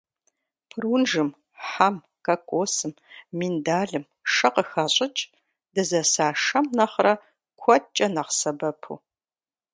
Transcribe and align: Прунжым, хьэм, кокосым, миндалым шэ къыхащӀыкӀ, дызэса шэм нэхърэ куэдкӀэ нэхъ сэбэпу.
Прунжым, 0.71 1.29
хьэм, 1.67 1.95
кокосым, 2.25 2.93
миндалым 3.37 4.03
шэ 4.33 4.47
къыхащӀыкӀ, 4.53 5.23
дызэса 5.73 6.27
шэм 6.43 6.65
нэхърэ 6.77 7.13
куэдкӀэ 7.61 8.07
нэхъ 8.13 8.33
сэбэпу. 8.39 8.93